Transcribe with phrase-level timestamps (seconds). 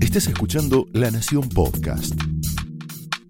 [0.00, 2.14] Estás escuchando La Nación Podcast.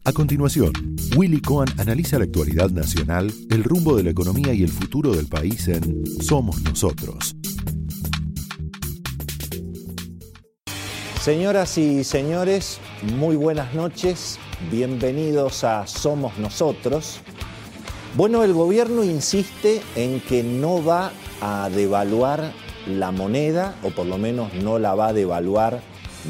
[0.05, 0.73] A continuación,
[1.17, 5.27] Willy Cohen analiza la actualidad nacional, el rumbo de la economía y el futuro del
[5.27, 7.35] país en Somos Nosotros.
[11.21, 12.79] Señoras y señores,
[13.17, 14.39] muy buenas noches,
[14.71, 17.21] bienvenidos a Somos Nosotros.
[18.15, 22.53] Bueno, el gobierno insiste en que no va a devaluar
[22.87, 25.81] la moneda, o por lo menos no la va a devaluar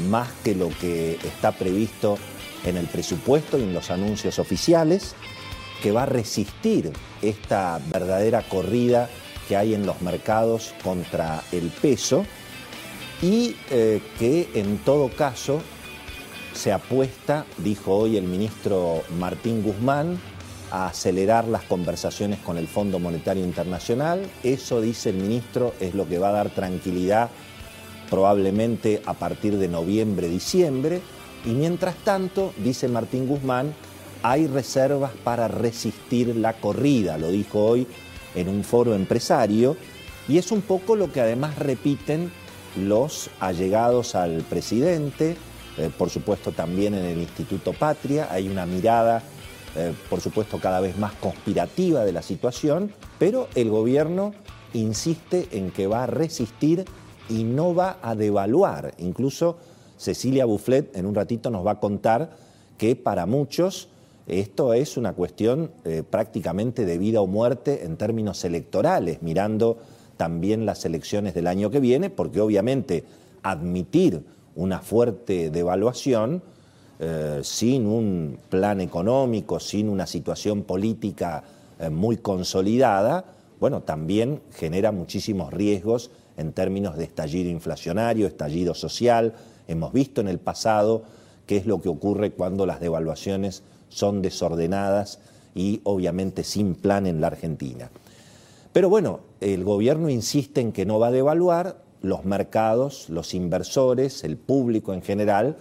[0.09, 2.17] más que lo que está previsto
[2.65, 5.15] en el presupuesto y en los anuncios oficiales,
[5.81, 6.91] que va a resistir
[7.21, 9.09] esta verdadera corrida
[9.47, 12.25] que hay en los mercados contra el peso
[13.21, 15.61] y eh, que en todo caso
[16.53, 20.19] se apuesta, dijo hoy el ministro Martín Guzmán,
[20.71, 24.21] a acelerar las conversaciones con el Fondo Monetario Internacional.
[24.43, 27.29] Eso, dice el ministro, es lo que va a dar tranquilidad
[28.09, 31.01] probablemente a partir de noviembre, diciembre.
[31.45, 33.73] Y mientras tanto, dice Martín Guzmán,
[34.23, 37.87] hay reservas para resistir la corrida, lo dijo hoy
[38.35, 39.77] en un foro empresario,
[40.27, 42.31] y es un poco lo que además repiten
[42.75, 45.37] los allegados al presidente,
[45.77, 49.23] eh, por supuesto también en el Instituto Patria, hay una mirada,
[49.75, 54.33] eh, por supuesto, cada vez más conspirativa de la situación, pero el gobierno
[54.73, 56.85] insiste en que va a resistir
[57.29, 58.93] y no va a devaluar.
[58.97, 59.57] Incluso
[59.97, 62.31] Cecilia Bufflet en un ratito nos va a contar
[62.77, 63.89] que para muchos
[64.27, 69.77] esto es una cuestión eh, prácticamente de vida o muerte en términos electorales, mirando
[70.17, 73.05] también las elecciones del año que viene, porque obviamente
[73.41, 74.23] admitir
[74.55, 76.41] una fuerte devaluación
[76.99, 81.43] eh, sin un plan económico, sin una situación política
[81.79, 83.25] eh, muy consolidada,
[83.59, 89.33] bueno, también genera muchísimos riesgos en términos de estallido inflacionario, estallido social,
[89.67, 91.03] Hemos visto en el pasado
[91.45, 95.19] qué es lo que ocurre cuando las devaluaciones son desordenadas
[95.55, 97.89] y obviamente sin plan en la Argentina.
[98.73, 104.23] Pero bueno, el gobierno insiste en que no va a devaluar, los mercados, los inversores,
[104.23, 105.57] el público en general,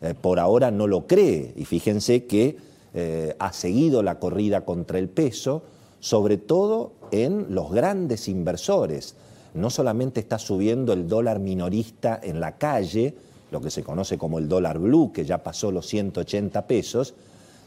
[0.00, 1.52] eh, por ahora no lo cree.
[1.56, 2.56] Y fíjense que
[2.94, 5.62] eh, ha seguido la corrida contra el peso,
[6.00, 9.14] sobre todo en los grandes inversores.
[9.54, 13.14] No solamente está subiendo el dólar minorista en la calle,
[13.50, 17.14] lo que se conoce como el dólar blue, que ya pasó los 180 pesos,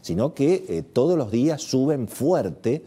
[0.00, 2.82] sino que eh, todos los días suben fuerte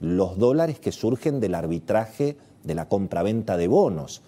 [0.00, 4.20] los dólares que surgen del arbitraje de la compraventa de bonos,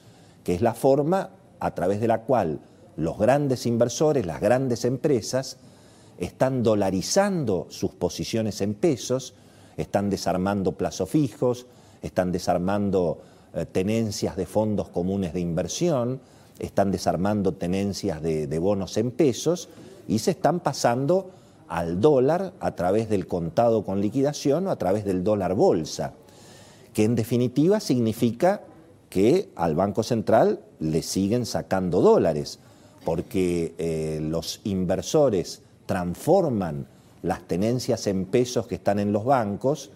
[0.42, 2.60] que es la forma a través de la cual
[2.96, 5.58] los grandes inversores, las grandes empresas,
[6.18, 9.34] están dolarizando sus posiciones en pesos,
[9.76, 11.66] están desarmando plazos fijos,
[12.02, 13.18] están desarmando
[13.54, 16.20] eh, tenencias de fondos comunes de inversión,
[16.58, 19.68] están desarmando tenencias de, bonos en pesos
[20.06, 21.30] y se están pasando
[21.66, 26.12] al dólar a través del contado con liquidación o a través del dólar bolsa,
[26.92, 28.62] que en definitiva significa
[29.08, 32.60] que al Banco Central le siguen sacando dólares,
[33.04, 36.86] porque eh, los inversores transforman
[37.22, 39.90] las tenencias en pesos que están en los bancos,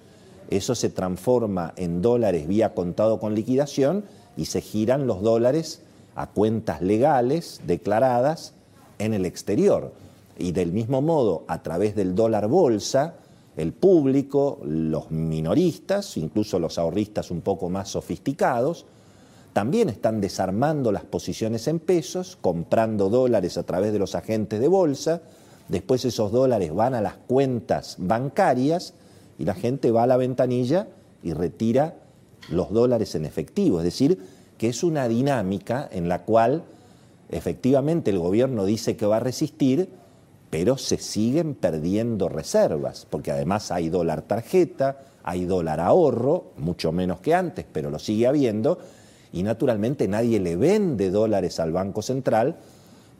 [0.50, 4.04] eso se transforma en dólares vía contado con liquidación
[4.36, 5.82] y se giran los dólares
[6.14, 8.54] a cuentas legales declaradas
[8.98, 9.92] en el exterior.
[10.38, 13.14] Y del mismo modo, a través del dólar bolsa,
[13.56, 18.86] el público, los minoristas, incluso los ahorristas un poco más sofisticados,
[19.58, 24.68] también están desarmando las posiciones en pesos, comprando dólares a través de los agentes de
[24.68, 25.20] bolsa,
[25.66, 28.94] después esos dólares van a las cuentas bancarias
[29.36, 30.86] y la gente va a la ventanilla
[31.24, 31.96] y retira
[32.50, 34.20] los dólares en efectivo, es decir,
[34.58, 36.62] que es una dinámica en la cual
[37.28, 39.88] efectivamente el gobierno dice que va a resistir,
[40.50, 47.18] pero se siguen perdiendo reservas, porque además hay dólar tarjeta, hay dólar ahorro, mucho menos
[47.18, 48.78] que antes, pero lo sigue habiendo,
[49.32, 52.56] y naturalmente nadie le vende dólares al Banco Central,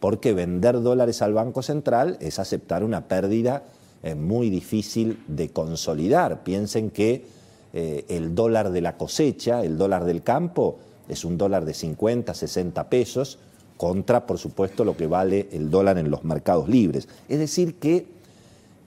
[0.01, 3.65] porque vender dólares al Banco Central es aceptar una pérdida
[4.03, 6.45] eh, muy difícil de consolidar.
[6.45, 7.25] Piensen que
[7.73, 10.79] eh, el dólar de la cosecha, el dólar del campo,
[11.09, 13.39] es un dólar de 50, 60 pesos,
[13.77, 17.09] contra, por supuesto, lo que vale el dólar en los mercados libres.
[17.29, 18.07] Es decir, que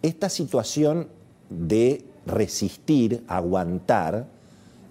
[0.02, 1.08] esta situación
[1.50, 4.28] de resistir, aguantar,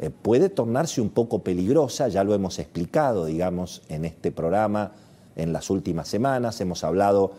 [0.01, 4.93] eh, puede tornarse un poco peligrosa, ya lo hemos explicado, digamos, en este programa
[5.37, 7.33] en las últimas semanas, hemos hablado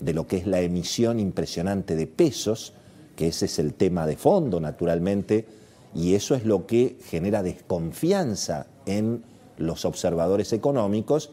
[0.00, 2.72] de lo que es la emisión impresionante de pesos,
[3.14, 5.46] que ese es el tema de fondo, naturalmente,
[5.94, 9.22] y eso es lo que genera desconfianza en
[9.56, 11.30] los observadores económicos,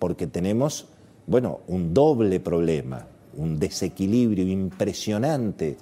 [0.00, 0.86] porque tenemos,
[1.28, 5.76] bueno, un doble problema, un desequilibrio impresionante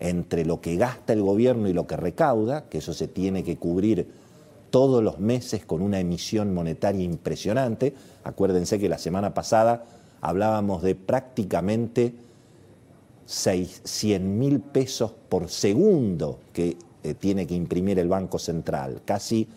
[0.00, 3.56] entre lo que gasta el gobierno y lo que recauda, que eso se tiene que
[3.56, 4.08] cubrir
[4.70, 7.94] todos los meses con una emisión monetaria impresionante.
[8.24, 9.84] Acuérdense que la semana pasada
[10.20, 12.14] hablábamos de prácticamente
[13.26, 19.48] 100 mil pesos por segundo que eh, tiene que imprimir el Banco Central, casi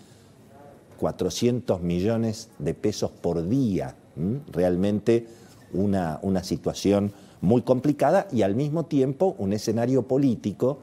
[0.99, 3.95] 400 millones de pesos por día.
[4.51, 5.27] Realmente
[5.73, 10.79] una, una situación muy complicada y al mismo tiempo un escenario político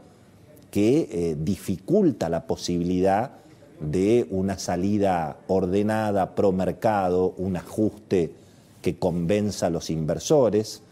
[0.70, 3.32] que eh, dificulta la posibilidad
[3.80, 8.32] de una salida ordenada, pro mercado, un ajuste
[8.82, 10.82] que convenza a los inversores.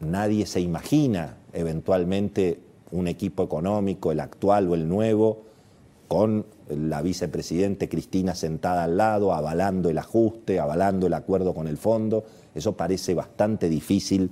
[0.00, 2.60] Nadie se imagina eventualmente
[2.92, 5.45] un equipo económico, el actual o el nuevo,
[6.08, 11.76] con la vicepresidente Cristina sentada al lado, avalando el ajuste, avalando el acuerdo con el
[11.76, 12.24] fondo.
[12.54, 14.30] Eso parece bastante difícil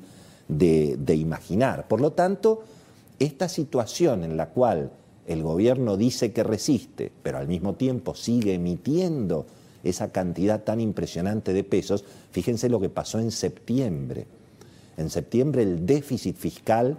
[0.48, 1.86] de, imaginar.
[1.88, 2.62] Por lo tanto,
[3.18, 4.90] esta situación en la cual
[5.26, 9.46] el gobierno dice que resiste, pero al mismo tiempo sigue emitiendo
[9.82, 14.26] esa cantidad tan impresionante de pesos, fíjense lo que pasó en septiembre.
[14.96, 16.96] En septiembre el déficit fiscal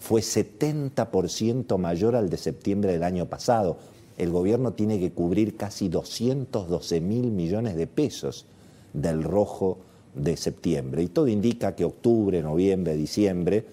[0.00, 3.78] fue 70% mayor al de septiembre del año pasado.
[4.18, 8.46] El gobierno tiene que cubrir casi 212 mil millones de pesos
[8.92, 9.78] del rojo
[10.14, 11.02] de septiembre.
[11.02, 13.64] Y todo indica que octubre, noviembre, diciembre,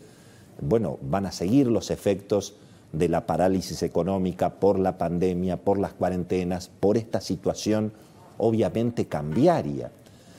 [0.62, 2.56] bueno, van a seguir los efectos
[2.94, 7.92] de la parálisis económica por la pandemia, por las cuarentenas, por esta situación
[8.38, 9.92] obviamente cambiaria.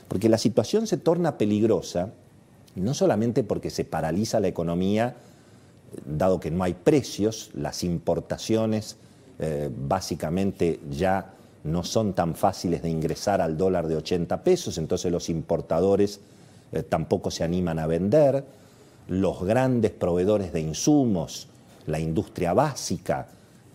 [0.07, 2.13] Porque la situación se torna peligrosa
[2.77, 5.15] no solamente porque se paraliza la economía,
[6.05, 8.97] dado que no hay precios, las importaciones
[9.39, 15.11] eh, básicamente ya no son tan fáciles de ingresar al dólar de 80 pesos, entonces
[15.11, 16.19] los importadores
[16.71, 18.43] eh, tampoco se animan a vender,
[19.07, 21.47] los grandes proveedores de insumos,
[21.85, 23.27] la industria básica,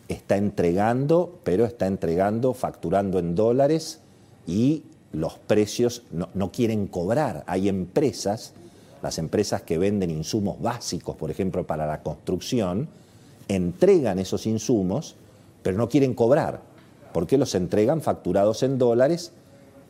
[0.09, 4.01] está entregando, pero está entregando, facturando en dólares
[4.47, 4.83] y
[5.13, 7.45] los precios no, no quieren cobrar.
[7.47, 8.53] Hay empresas
[9.03, 12.89] las empresas que venden insumos básicos, por ejemplo, para la construcción,
[13.49, 15.17] entregan esos insumos,
[15.63, 16.63] pero no quieren cobrar,
[17.13, 19.33] porque los entregan facturados en dólares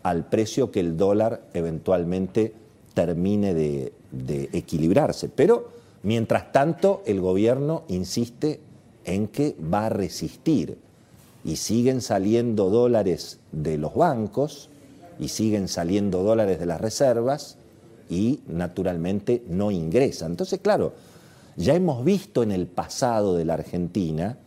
[0.02, 2.54] al precio que el dólar eventualmente
[2.94, 3.92] termine de,
[4.52, 5.28] equilibrarse.
[5.28, 5.70] Pero,
[6.02, 8.60] mientras tanto, el gobierno insiste
[9.04, 10.78] en que va a resistir
[11.44, 14.68] y siguen saliendo dólares de los bancos
[15.18, 17.56] y siguen saliendo dólares de las reservas
[18.08, 20.26] y naturalmente no ingresa.
[20.26, 20.92] Entonces, claro,
[21.56, 24.38] ya hemos visto en el pasado de la Argentina,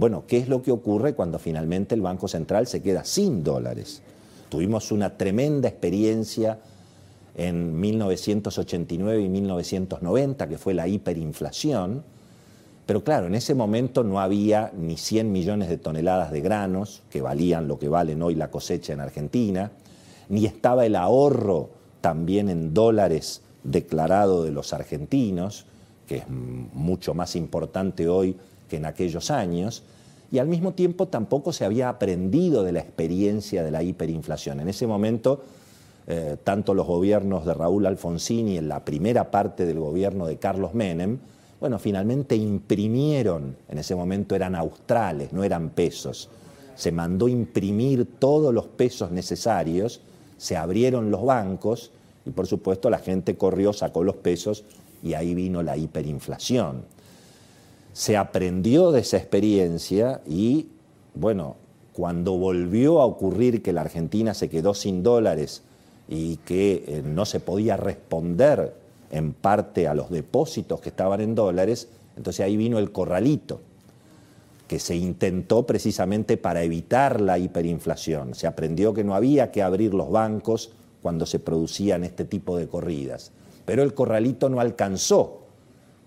[0.00, 4.00] bueno, qué es lo que ocurre cuando finalmente el Banco Central se queda sin dólares.
[4.48, 6.58] Tuvimos una tremenda experiencia
[7.36, 12.02] en 1989 y 1990, que fue la hiperinflación,
[12.86, 17.20] pero claro, en ese momento no había ni 100 millones de toneladas de granos, que
[17.20, 19.70] valían lo que valen hoy la cosecha en Argentina,
[20.30, 21.68] ni estaba el ahorro
[22.00, 25.66] también en dólares declarado de los argentinos,
[26.08, 28.38] que es mucho más importante hoy
[28.70, 29.82] que en aquellos años,
[30.32, 34.60] y al mismo tiempo tampoco se había aprendido de la experiencia de la hiperinflación.
[34.60, 35.42] En ese momento,
[36.06, 40.36] eh, tanto los gobiernos de Raúl Alfonsín y en la primera parte del gobierno de
[40.38, 41.18] Carlos Menem,
[41.60, 46.30] bueno, finalmente imprimieron, en ese momento eran australes, no eran pesos,
[46.74, 50.00] se mandó imprimir todos los pesos necesarios
[50.40, 51.92] se abrieron los bancos
[52.24, 54.64] y por supuesto la gente corrió, sacó los pesos
[55.02, 56.82] y ahí vino la hiperinflación.
[57.92, 60.68] Se aprendió de esa experiencia y,
[61.14, 61.56] bueno,
[61.92, 65.62] cuando volvió a ocurrir que la Argentina se quedó sin dólares
[66.08, 68.74] y que eh, no se podía responder
[69.10, 73.60] en parte a los depósitos que estaban en dólares, entonces ahí vino el corralito
[74.70, 78.36] que se intentó precisamente para evitar la hiperinflación.
[78.36, 80.70] Se aprendió que no había que abrir los bancos
[81.02, 83.32] cuando se producían este tipo de corridas.
[83.64, 85.40] Pero el corralito no alcanzó,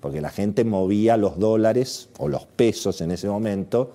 [0.04, 3.92] porque la gente movía los dólares o los pesos en ese momento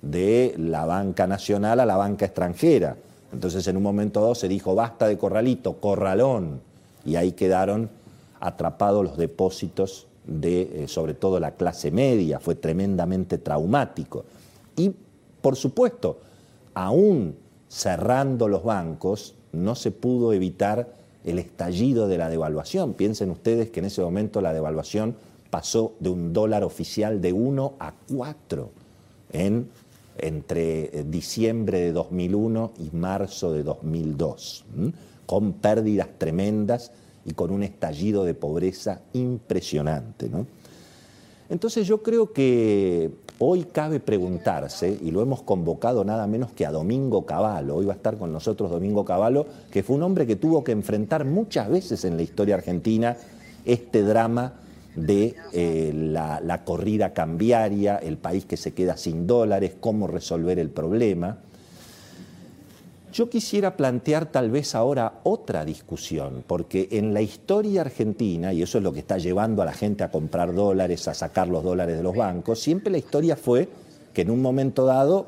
[0.00, 2.96] de la banca nacional a la banca extranjera.
[3.30, 6.62] Entonces en un momento dado se dijo, basta de corralito, corralón.
[7.04, 7.90] Y ahí quedaron
[8.40, 14.24] atrapados los depósitos de eh, sobre todo la clase media, fue tremendamente traumático.
[14.76, 14.92] Y,
[15.42, 16.20] por supuesto,
[16.72, 17.36] aún
[17.68, 20.88] cerrando los bancos, no se pudo evitar
[21.22, 22.94] el estallido de la devaluación.
[22.94, 25.16] Piensen ustedes que en ese momento la devaluación
[25.50, 28.70] pasó de un dólar oficial de 1 a 4
[29.32, 29.68] en,
[30.18, 34.64] entre eh, diciembre de 2001 y marzo de 2002,
[35.26, 36.92] con pérdidas tremendas
[37.24, 40.30] y con un estallido de pobreza impresionante.
[41.48, 46.70] Entonces yo creo que hoy cabe preguntarse, y lo hemos convocado nada menos que a
[46.70, 50.36] Domingo Cavallo, hoy va a estar con nosotros Domingo Cavallo, que fue un hombre que
[50.36, 53.16] tuvo que enfrentar muchas veces en la historia argentina
[53.64, 54.54] este drama
[54.94, 60.70] de eh, la, corrida cambiaria, el país que se queda sin dólares, cómo resolver el
[60.70, 61.38] problema.
[63.12, 68.78] Yo quisiera plantear tal vez ahora otra discusión, porque en la historia argentina, y eso
[68.78, 71.96] es lo que está llevando a la gente a comprar dólares, a sacar los dólares
[71.96, 73.68] de los bancos, siempre la historia fue
[74.12, 75.26] que en un momento dado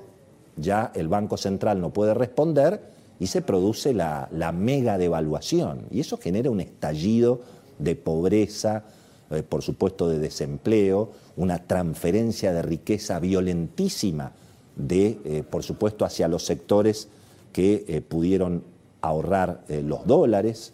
[0.57, 2.81] ya el Banco Central no puede responder
[3.19, 5.87] y se produce la, la mega devaluación.
[5.91, 7.41] Y eso genera un estallido
[7.79, 8.85] de pobreza,
[9.33, 14.33] eh, por supuesto de desempleo, una transferencia de riqueza violentísima
[14.77, 17.09] de, eh, por supuesto, hacia los sectores
[17.53, 18.63] que eh, pudieron
[19.01, 20.73] ahorrar los dólares.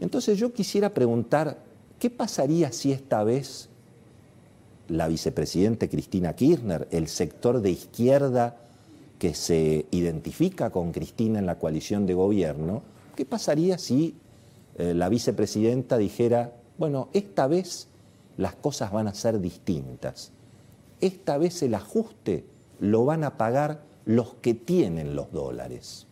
[0.00, 1.58] Entonces yo quisiera preguntar,
[2.00, 3.68] ¿qué pasaría si esta vez
[4.88, 8.56] la vicepresidente Cristina Kirchner, el sector de izquierda
[9.20, 12.82] que se identifica con Cristina en la coalición de gobierno,
[13.14, 14.16] qué pasaría si
[14.76, 17.88] la vicepresidenta dijera, bueno, esta vez
[18.36, 20.32] las cosas van a ser distintas,
[21.00, 22.44] esta vez el ajuste
[22.80, 26.06] lo van a pagar los que tienen los dólares.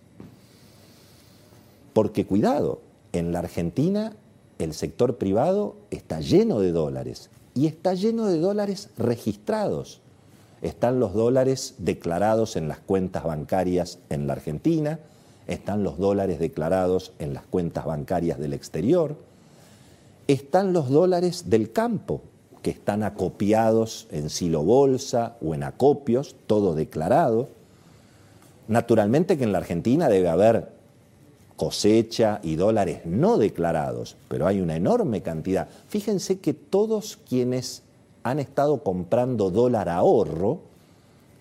[1.93, 2.81] Porque cuidado,
[3.13, 4.17] en la Argentina
[4.59, 10.01] el sector privado está lleno de dólares y está lleno de dólares registrados.
[10.63, 14.99] Están los dólares declarados en las cuentas bancarias en la Argentina,
[15.47, 19.17] están los dólares declarados en las cuentas bancarias del exterior,
[20.29, 22.23] están los dólares del campo,
[22.63, 27.49] que están acopiados en silo bolsa o en acopios, todo declarado.
[28.69, 30.73] Naturalmente que en la Argentina debe haber
[31.57, 35.69] cosecha y dólares no declarados, pero hay una enorme cantidad.
[35.89, 37.83] Fíjense que todos quienes
[38.23, 40.61] han estado comprando dólar ahorro,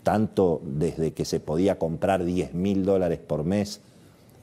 [0.04, 3.80] tanto desde que se podía comprar 10 mil dólares por mes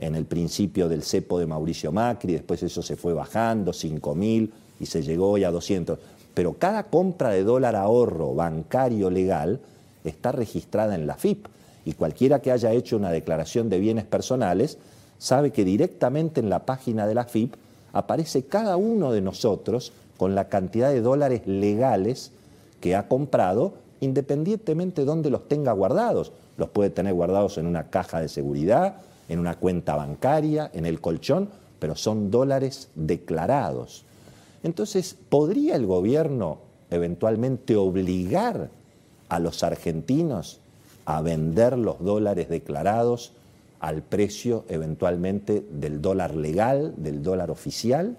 [0.01, 4.53] en el principio del cepo de Mauricio Macri, después eso se fue bajando, 5 mil
[4.81, 5.99] y se llegó hoy a 200.
[6.33, 9.61] Pero cada compra de dólar ahorro bancario legal
[10.03, 11.47] está registrada en la FIP
[11.85, 14.79] y cualquiera que haya hecho una declaración de bienes personales
[15.19, 17.55] sabe que directamente en la página de la FIP
[17.93, 22.33] aparece cada uno de nosotros con la cantidad de dólares legales
[22.81, 26.33] que ha comprado, independientemente de dónde los tenga guardados.
[26.57, 28.97] Los puede tener guardados en una caja de seguridad,
[29.31, 34.05] en una cuenta bancaria, en el colchón, pero son dólares declarados.
[34.65, 36.59] Entonces, ¿podría el gobierno
[36.91, 38.71] eventualmente obligar
[39.29, 40.59] a los argentinos
[41.05, 43.33] a vender los dólares declarados
[43.79, 48.17] al precio eventualmente del dólar legal, del dólar oficial,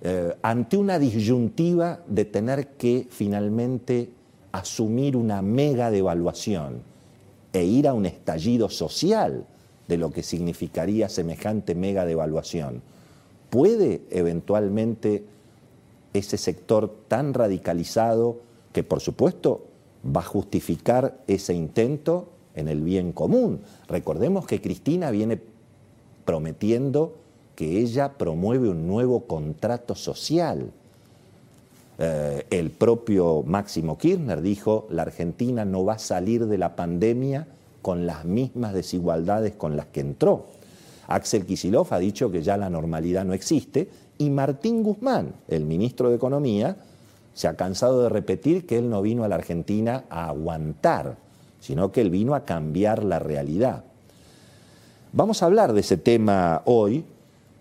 [0.00, 4.08] eh, ante una disyuntiva de tener que finalmente
[4.50, 6.82] asumir una mega devaluación
[7.52, 9.44] e ir a un estallido social
[9.90, 12.80] de lo que significaría semejante mega devaluación.
[13.50, 15.24] ¿Puede eventualmente
[16.12, 18.38] ese sector tan radicalizado,
[18.72, 19.66] que por supuesto
[20.04, 23.60] va a justificar ese intento en el bien común.
[23.88, 25.40] Recordemos que Cristina viene
[26.24, 27.14] prometiendo
[27.54, 30.70] que ella promueve un nuevo contrato social.
[31.98, 37.46] Eh, el propio Máximo Kirchner dijo, la Argentina no va a salir de la pandemia
[37.82, 40.46] con las mismas desigualdades con las que entró.
[41.08, 46.10] Axel Kisilov ha dicho que ya la normalidad no existe y Martín Guzmán, el ministro
[46.10, 46.76] de Economía,
[47.34, 51.16] se ha cansado de repetir que él no vino a la Argentina a aguantar,
[51.60, 53.84] sino que él vino a cambiar la realidad.
[55.12, 57.04] Vamos a hablar de ese tema hoy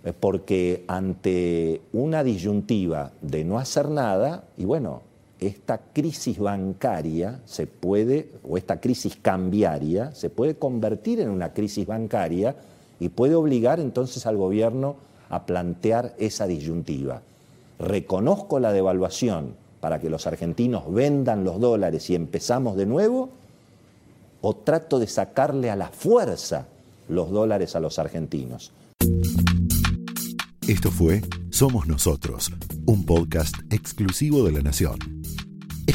[0.04, 5.02] eh, porque ante una disyuntiva de no hacer nada, y bueno,
[5.40, 11.88] esta crisis bancaria se puede, o esta crisis cambiaria, se puede convertir en una crisis
[11.88, 12.56] bancaria
[13.00, 14.96] y puede obligar entonces al gobierno
[15.30, 17.22] a plantear esa disyuntiva
[17.80, 23.30] reconozco la devaluación para que los argentinos vendan los dólares y empezamos de nuevo,
[24.42, 26.68] o trato de sacarle a la fuerza
[27.08, 28.72] los dólares a los argentinos.
[30.68, 32.52] Esto fue Somos Nosotros,
[32.86, 35.19] un podcast exclusivo de La Nación.